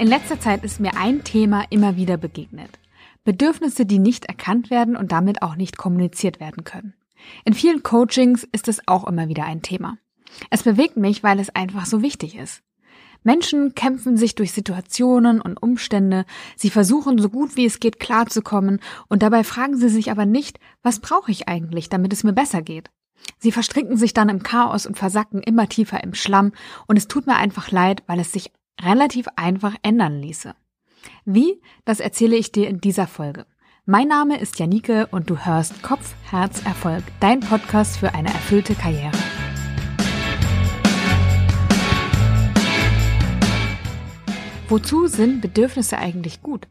[0.00, 2.70] In letzter Zeit ist mir ein Thema immer wieder begegnet.
[3.22, 6.94] Bedürfnisse, die nicht erkannt werden und damit auch nicht kommuniziert werden können.
[7.44, 9.98] In vielen Coachings ist es auch immer wieder ein Thema.
[10.48, 12.62] Es bewegt mich, weil es einfach so wichtig ist.
[13.24, 16.24] Menschen kämpfen sich durch Situationen und Umstände,
[16.56, 20.58] sie versuchen so gut wie es geht klarzukommen und dabei fragen sie sich aber nicht,
[20.82, 22.88] was brauche ich eigentlich, damit es mir besser geht.
[23.38, 26.52] Sie verstricken sich dann im Chaos und versacken immer tiefer im Schlamm
[26.86, 28.50] und es tut mir einfach leid, weil es sich
[28.82, 30.54] relativ einfach ändern ließe.
[31.24, 31.60] Wie?
[31.84, 33.46] Das erzähle ich dir in dieser Folge.
[33.86, 38.74] Mein Name ist Janike und du hörst Kopf, Herz, Erfolg, dein Podcast für eine erfüllte
[38.74, 39.16] Karriere.
[44.68, 46.68] Wozu sind Bedürfnisse eigentlich gut?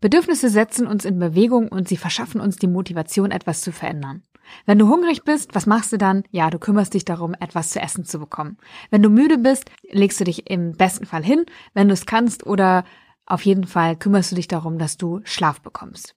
[0.00, 4.24] Bedürfnisse setzen uns in Bewegung und sie verschaffen uns die Motivation, etwas zu verändern.
[4.66, 6.24] Wenn du hungrig bist, was machst du dann?
[6.30, 8.58] Ja, du kümmerst dich darum, etwas zu essen zu bekommen.
[8.90, 12.46] Wenn du müde bist, legst du dich im besten Fall hin, wenn du es kannst,
[12.46, 12.84] oder
[13.26, 16.14] auf jeden Fall kümmerst du dich darum, dass du Schlaf bekommst.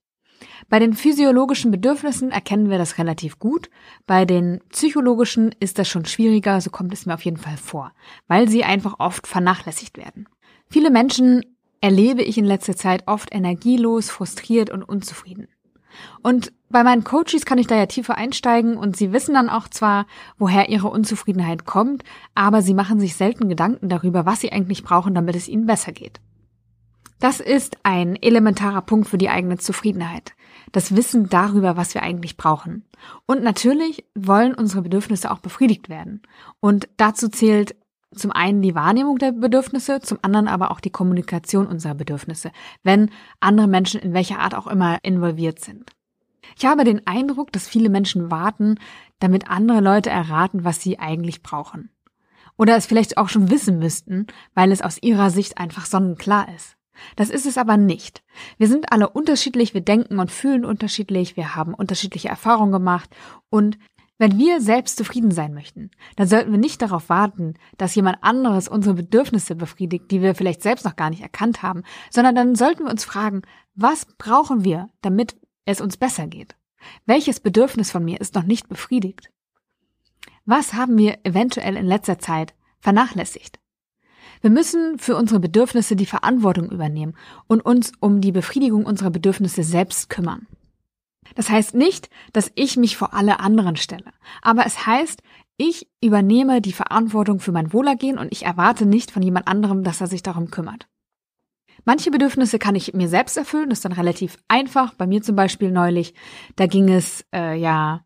[0.68, 3.70] Bei den physiologischen Bedürfnissen erkennen wir das relativ gut.
[4.06, 7.92] Bei den psychologischen ist das schon schwieriger, so kommt es mir auf jeden Fall vor,
[8.28, 10.28] weil sie einfach oft vernachlässigt werden.
[10.68, 11.44] Viele Menschen
[11.80, 15.48] erlebe ich in letzter Zeit oft energielos, frustriert und unzufrieden.
[16.22, 19.68] Und bei meinen Coaches kann ich da ja tiefer einsteigen und sie wissen dann auch
[19.68, 20.06] zwar,
[20.38, 22.02] woher ihre Unzufriedenheit kommt,
[22.34, 25.92] aber sie machen sich selten Gedanken darüber, was sie eigentlich brauchen, damit es ihnen besser
[25.92, 26.20] geht.
[27.20, 30.32] Das ist ein elementarer Punkt für die eigene Zufriedenheit.
[30.72, 32.84] Das Wissen darüber, was wir eigentlich brauchen.
[33.26, 36.22] Und natürlich wollen unsere Bedürfnisse auch befriedigt werden.
[36.58, 37.76] Und dazu zählt
[38.12, 42.50] zum einen die Wahrnehmung der Bedürfnisse, zum anderen aber auch die Kommunikation unserer Bedürfnisse,
[42.82, 45.92] wenn andere Menschen in welcher Art auch immer involviert sind.
[46.56, 48.78] Ich habe den Eindruck, dass viele Menschen warten,
[49.18, 51.90] damit andere Leute erraten, was sie eigentlich brauchen.
[52.56, 56.76] Oder es vielleicht auch schon wissen müssten, weil es aus ihrer Sicht einfach sonnenklar ist.
[57.16, 58.22] Das ist es aber nicht.
[58.58, 63.10] Wir sind alle unterschiedlich, wir denken und fühlen unterschiedlich, wir haben unterschiedliche Erfahrungen gemacht
[63.48, 63.78] und
[64.18, 68.68] wenn wir selbst zufrieden sein möchten, dann sollten wir nicht darauf warten, dass jemand anderes
[68.68, 72.84] unsere Bedürfnisse befriedigt, die wir vielleicht selbst noch gar nicht erkannt haben, sondern dann sollten
[72.84, 73.42] wir uns fragen,
[73.74, 75.34] was brauchen wir, damit
[75.64, 76.56] es uns besser geht?
[77.06, 79.30] Welches Bedürfnis von mir ist noch nicht befriedigt?
[80.44, 83.60] Was haben wir eventuell in letzter Zeit vernachlässigt?
[84.40, 87.14] Wir müssen für unsere Bedürfnisse die Verantwortung übernehmen
[87.46, 90.48] und uns um die Befriedigung unserer Bedürfnisse selbst kümmern.
[91.36, 94.12] Das heißt nicht, dass ich mich vor alle anderen stelle,
[94.42, 95.22] aber es heißt,
[95.56, 100.00] ich übernehme die Verantwortung für mein Wohlergehen und ich erwarte nicht von jemand anderem, dass
[100.00, 100.88] er sich darum kümmert.
[101.84, 104.94] Manche Bedürfnisse kann ich mir selbst erfüllen, das ist dann relativ einfach.
[104.94, 106.14] Bei mir zum Beispiel neulich,
[106.56, 108.04] da ging es äh, ja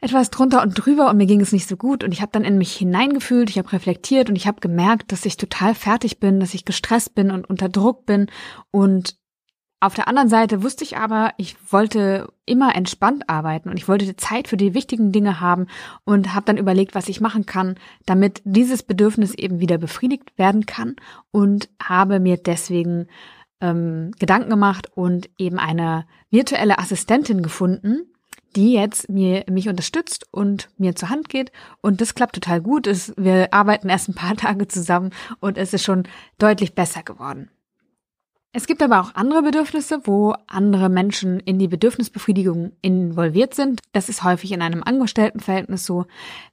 [0.00, 2.44] etwas drunter und drüber und mir ging es nicht so gut und ich habe dann
[2.44, 6.40] in mich hineingefühlt, ich habe reflektiert und ich habe gemerkt, dass ich total fertig bin,
[6.40, 8.30] dass ich gestresst bin und unter Druck bin
[8.70, 9.16] und
[9.80, 14.14] auf der anderen Seite wusste ich aber, ich wollte immer entspannt arbeiten und ich wollte
[14.16, 15.68] Zeit für die wichtigen Dinge haben
[16.04, 20.66] und habe dann überlegt, was ich machen kann, damit dieses Bedürfnis eben wieder befriedigt werden
[20.66, 20.96] kann
[21.30, 23.06] und habe mir deswegen
[23.62, 28.02] ähm, Gedanken gemacht und eben eine virtuelle Assistentin gefunden,
[28.56, 32.86] die jetzt mir mich unterstützt und mir zur Hand geht und das klappt total gut.
[32.86, 35.10] Es, wir arbeiten erst ein paar Tage zusammen
[35.40, 36.02] und es ist schon
[36.38, 37.50] deutlich besser geworden.
[38.52, 43.80] Es gibt aber auch andere Bedürfnisse, wo andere Menschen in die Bedürfnisbefriedigung involviert sind.
[43.92, 46.06] Das ist häufig in einem Angestelltenverhältnis so.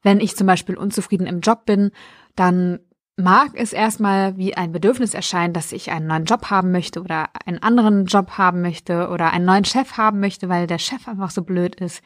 [0.04, 1.90] Wenn ich zum Beispiel unzufrieden im Job bin,
[2.36, 2.80] dann
[3.16, 7.30] mag es erstmal wie ein Bedürfnis erscheinen, dass ich einen neuen Job haben möchte oder
[7.46, 11.32] einen anderen Job haben möchte oder einen neuen Chef haben möchte, weil der Chef einfach
[11.32, 12.04] so blöd ist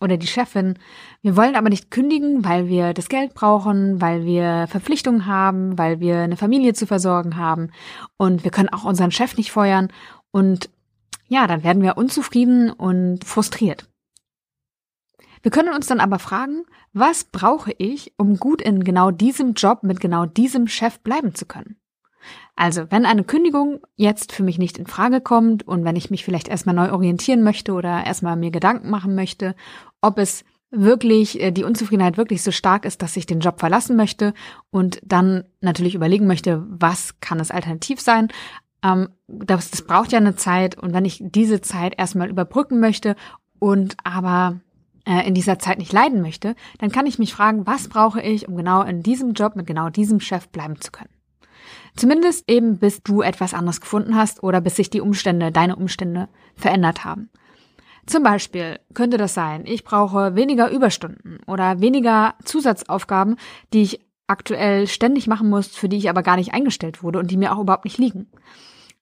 [0.00, 0.78] oder die Chefin.
[1.22, 6.00] Wir wollen aber nicht kündigen, weil wir das Geld brauchen, weil wir Verpflichtungen haben, weil
[6.00, 7.70] wir eine Familie zu versorgen haben
[8.16, 9.92] und wir können auch unseren Chef nicht feuern
[10.30, 10.70] und
[11.28, 13.88] ja, dann werden wir unzufrieden und frustriert.
[15.42, 19.82] Wir können uns dann aber fragen, was brauche ich, um gut in genau diesem Job
[19.82, 21.79] mit genau diesem Chef bleiben zu können?
[22.56, 26.24] Also, wenn eine Kündigung jetzt für mich nicht in Frage kommt und wenn ich mich
[26.24, 29.54] vielleicht erstmal neu orientieren möchte oder erstmal mir Gedanken machen möchte,
[30.00, 33.96] ob es wirklich äh, die Unzufriedenheit wirklich so stark ist, dass ich den Job verlassen
[33.96, 34.34] möchte
[34.70, 38.28] und dann natürlich überlegen möchte, was kann es alternativ sein.
[38.82, 43.16] Ähm, das, das braucht ja eine Zeit und wenn ich diese Zeit erstmal überbrücken möchte
[43.58, 44.60] und aber
[45.06, 48.48] äh, in dieser Zeit nicht leiden möchte, dann kann ich mich fragen, was brauche ich,
[48.48, 51.10] um genau in diesem Job mit genau diesem Chef bleiben zu können.
[51.96, 56.28] Zumindest eben bis du etwas anderes gefunden hast oder bis sich die Umstände, deine Umstände
[56.54, 57.30] verändert haben.
[58.06, 63.36] Zum Beispiel könnte das sein, ich brauche weniger Überstunden oder weniger Zusatzaufgaben,
[63.72, 67.30] die ich aktuell ständig machen muss, für die ich aber gar nicht eingestellt wurde und
[67.30, 68.30] die mir auch überhaupt nicht liegen.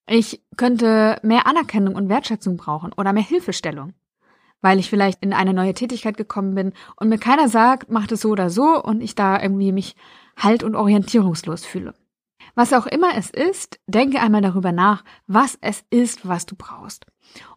[0.06, 3.93] Ich könnte mehr Anerkennung und Wertschätzung brauchen oder mehr Hilfestellung,
[4.62, 8.22] weil ich vielleicht in eine neue Tätigkeit gekommen bin und mir keiner sagt, mach das
[8.22, 9.96] so oder so und ich da irgendwie mich
[10.37, 11.94] halt und orientierungslos fühle.
[12.55, 17.06] Was auch immer es ist, denke einmal darüber nach, was es ist, was du brauchst.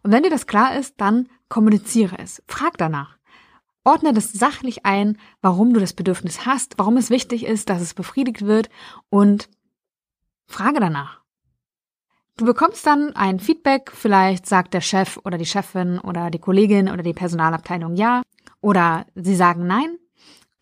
[0.02, 2.42] Und wenn dir das klar ist, dann kommuniziere es.
[2.46, 3.18] Frag danach.
[3.84, 7.94] Ordne das sachlich ein, warum du das Bedürfnis hast, warum es wichtig ist, dass es
[7.94, 8.68] befriedigt wird
[9.10, 9.48] und
[10.46, 11.22] frage danach.
[12.36, 16.88] Du bekommst dann ein Feedback, vielleicht sagt der Chef oder die Chefin oder die Kollegin
[16.88, 18.22] oder die Personalabteilung ja
[18.60, 19.98] oder sie sagen nein.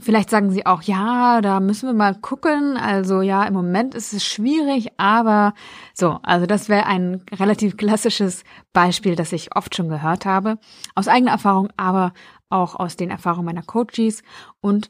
[0.00, 2.76] Vielleicht sagen sie auch, ja, da müssen wir mal gucken.
[2.76, 5.52] Also ja, im Moment ist es schwierig, aber
[5.94, 10.58] so, also das wäre ein relativ klassisches Beispiel, das ich oft schon gehört habe.
[10.94, 12.12] Aus eigener Erfahrung, aber
[12.48, 14.22] auch aus den Erfahrungen meiner Coaches.
[14.60, 14.88] Und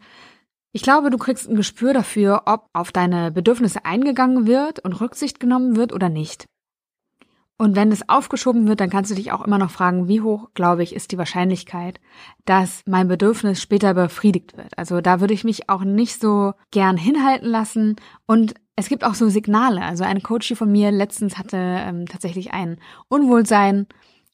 [0.73, 5.41] ich glaube, du kriegst ein Gespür dafür, ob auf deine Bedürfnisse eingegangen wird und Rücksicht
[5.41, 6.47] genommen wird oder nicht.
[7.61, 10.49] Und wenn es aufgeschoben wird, dann kannst du dich auch immer noch fragen, wie hoch,
[10.55, 12.01] glaube ich, ist die Wahrscheinlichkeit,
[12.47, 14.79] dass mein Bedürfnis später befriedigt wird.
[14.79, 17.97] Also da würde ich mich auch nicht so gern hinhalten lassen.
[18.25, 19.83] Und es gibt auch so Signale.
[19.83, 22.79] Also eine Coachie von mir letztens hatte ähm, tatsächlich ein
[23.09, 23.89] Unwohlsein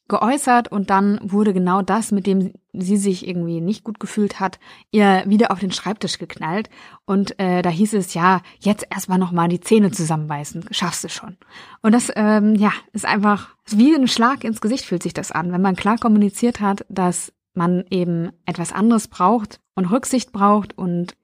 [0.09, 4.59] geäußert und dann wurde genau das, mit dem sie sich irgendwie nicht gut gefühlt hat,
[4.93, 6.71] ihr wieder auf den Schreibtisch geknallt.
[7.05, 11.09] Und äh, da hieß es ja jetzt erstmal noch mal die Zähne zusammenbeißen, schaffst du
[11.09, 11.37] schon.
[11.83, 15.53] Und das ähm, ja ist einfach wie ein Schlag ins Gesicht fühlt sich das an,
[15.53, 21.17] wenn man klar kommuniziert hat, dass man eben etwas anderes braucht und Rücksicht braucht und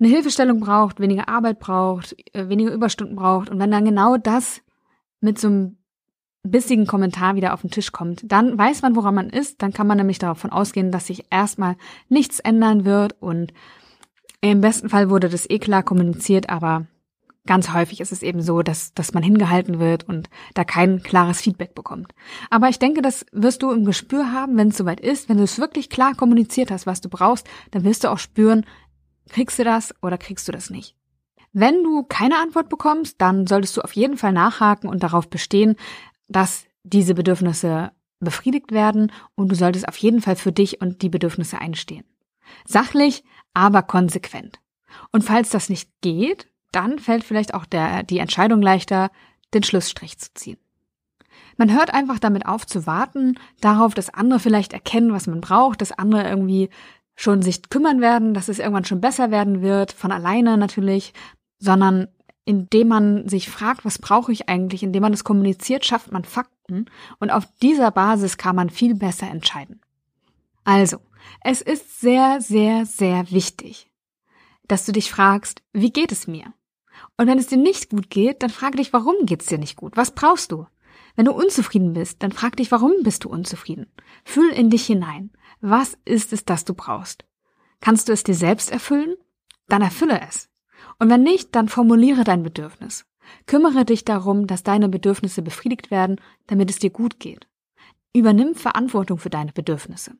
[0.00, 3.50] eine Hilfestellung braucht, weniger Arbeit braucht, äh, weniger Überstunden braucht.
[3.50, 4.62] Und wenn dann genau das
[5.20, 5.76] mit so einem
[6.42, 9.86] bissigen Kommentar wieder auf den Tisch kommt, dann weiß man, woran man ist, dann kann
[9.86, 11.76] man nämlich davon ausgehen, dass sich erstmal
[12.08, 13.52] nichts ändern wird und
[14.40, 16.86] im besten Fall wurde das eh klar kommuniziert, aber
[17.46, 21.40] ganz häufig ist es eben so, dass, dass man hingehalten wird und da kein klares
[21.40, 22.12] Feedback bekommt.
[22.48, 25.44] Aber ich denke, das wirst du im Gespür haben, wenn es soweit ist, wenn du
[25.44, 28.64] es wirklich klar kommuniziert hast, was du brauchst, dann wirst du auch spüren,
[29.28, 30.96] kriegst du das oder kriegst du das nicht.
[31.52, 35.74] Wenn du keine Antwort bekommst, dann solltest du auf jeden Fall nachhaken und darauf bestehen,
[36.30, 41.08] dass diese Bedürfnisse befriedigt werden und du solltest auf jeden Fall für dich und die
[41.08, 42.04] Bedürfnisse einstehen.
[42.66, 44.60] Sachlich, aber konsequent.
[45.12, 49.10] Und falls das nicht geht, dann fällt vielleicht auch der, die Entscheidung leichter,
[49.54, 50.58] den Schlussstrich zu ziehen.
[51.56, 55.80] Man hört einfach damit auf zu warten, darauf, dass andere vielleicht erkennen, was man braucht,
[55.80, 56.70] dass andere irgendwie
[57.16, 61.12] schon sich kümmern werden, dass es irgendwann schon besser werden wird, von alleine natürlich,
[61.58, 62.08] sondern
[62.44, 66.86] indem man sich fragt, was brauche ich eigentlich, indem man es kommuniziert, schafft man Fakten
[67.18, 69.80] und auf dieser Basis kann man viel besser entscheiden.
[70.64, 70.98] Also,
[71.42, 73.90] es ist sehr, sehr, sehr wichtig,
[74.68, 76.52] dass du dich fragst, wie geht es mir?
[77.16, 79.76] Und wenn es dir nicht gut geht, dann frage dich, warum geht es dir nicht
[79.76, 79.96] gut?
[79.96, 80.66] Was brauchst du?
[81.16, 83.92] Wenn du unzufrieden bist, dann frag dich, warum bist du unzufrieden?
[84.24, 85.30] Fühl in dich hinein.
[85.60, 87.24] Was ist es, das du brauchst?
[87.80, 89.16] Kannst du es dir selbst erfüllen?
[89.66, 90.49] Dann erfülle es.
[91.00, 93.06] Und wenn nicht, dann formuliere dein Bedürfnis.
[93.46, 97.48] Kümmere dich darum, dass deine Bedürfnisse befriedigt werden, damit es dir gut geht.
[98.12, 100.12] Übernimm Verantwortung für deine Bedürfnisse.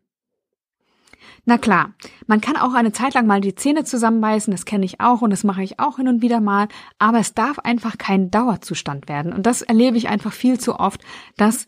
[1.44, 1.92] Na klar,
[2.26, 5.30] man kann auch eine Zeit lang mal die Zähne zusammenbeißen, das kenne ich auch und
[5.30, 6.68] das mache ich auch hin und wieder mal,
[6.98, 9.32] aber es darf einfach kein Dauerzustand werden.
[9.32, 11.02] Und das erlebe ich einfach viel zu oft,
[11.36, 11.66] dass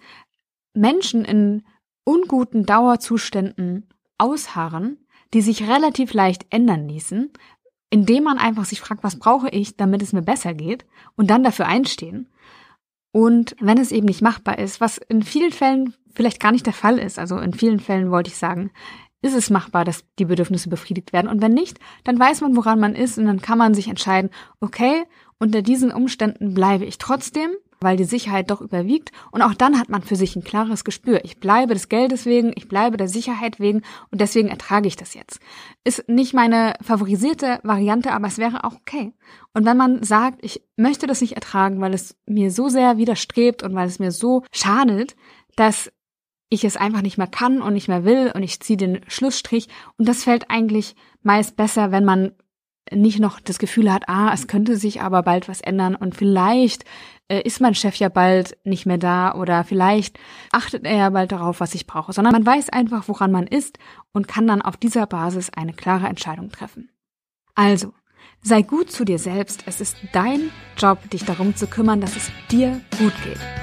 [0.74, 1.64] Menschen in
[2.04, 3.88] unguten Dauerzuständen
[4.18, 4.98] ausharren,
[5.34, 7.30] die sich relativ leicht ändern ließen,
[7.92, 11.44] indem man einfach sich fragt, was brauche ich, damit es mir besser geht und dann
[11.44, 12.26] dafür einstehen.
[13.12, 16.72] Und wenn es eben nicht machbar ist, was in vielen Fällen vielleicht gar nicht der
[16.72, 18.70] Fall ist, also in vielen Fällen wollte ich sagen,
[19.20, 21.28] ist es machbar, dass die Bedürfnisse befriedigt werden.
[21.28, 24.30] Und wenn nicht, dann weiß man, woran man ist und dann kann man sich entscheiden,
[24.60, 25.04] okay,
[25.38, 27.50] unter diesen Umständen bleibe ich trotzdem
[27.82, 29.10] weil die Sicherheit doch überwiegt.
[29.30, 31.24] Und auch dann hat man für sich ein klares Gespür.
[31.24, 35.14] Ich bleibe des Geldes wegen, ich bleibe der Sicherheit wegen und deswegen ertrage ich das
[35.14, 35.40] jetzt.
[35.84, 39.12] Ist nicht meine favorisierte Variante, aber es wäre auch okay.
[39.54, 43.62] Und wenn man sagt, ich möchte das nicht ertragen, weil es mir so sehr widerstrebt
[43.62, 45.16] und weil es mir so schadet,
[45.56, 45.92] dass
[46.52, 49.68] ich es einfach nicht mehr kann und nicht mehr will und ich ziehe den Schlussstrich
[49.96, 52.32] und das fällt eigentlich meist besser, wenn man
[52.90, 56.84] nicht noch das Gefühl hat, ah, es könnte sich aber bald was ändern und vielleicht
[57.28, 60.18] äh, ist mein Chef ja bald nicht mehr da oder vielleicht
[60.50, 63.78] achtet er ja bald darauf, was ich brauche, sondern man weiß einfach, woran man ist
[64.12, 66.90] und kann dann auf dieser Basis eine klare Entscheidung treffen.
[67.54, 67.92] Also,
[68.42, 69.64] sei gut zu dir selbst.
[69.66, 73.61] Es ist dein Job, dich darum zu kümmern, dass es dir gut geht.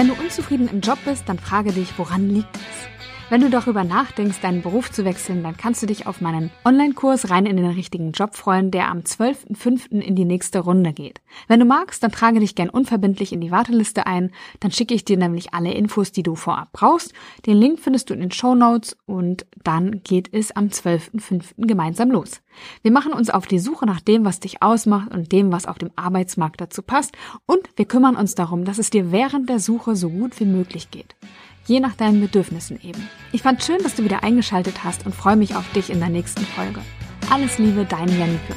[0.00, 2.99] Wenn du unzufrieden im Job bist, dann frage dich, woran liegt es?
[3.30, 7.30] Wenn du darüber nachdenkst, deinen Beruf zu wechseln, dann kannst du dich auf meinen Online-Kurs
[7.30, 10.00] rein in den richtigen Job freuen, der am 12.05.
[10.00, 11.20] in die nächste Runde geht.
[11.46, 15.04] Wenn du magst, dann trage dich gern unverbindlich in die Warteliste ein, dann schicke ich
[15.04, 17.12] dir nämlich alle Infos, die du vorab brauchst.
[17.46, 21.68] Den Link findest du in den Show Notes und dann geht es am 12.05.
[21.68, 22.42] gemeinsam los.
[22.82, 25.78] Wir machen uns auf die Suche nach dem, was dich ausmacht und dem, was auf
[25.78, 29.94] dem Arbeitsmarkt dazu passt und wir kümmern uns darum, dass es dir während der Suche
[29.94, 31.14] so gut wie möglich geht
[31.70, 33.08] je nach deinen Bedürfnissen eben.
[33.30, 36.08] Ich fand schön, dass du wieder eingeschaltet hast und freue mich auf dich in der
[36.08, 36.80] nächsten Folge.
[37.30, 38.56] Alles Liebe, dein Janike.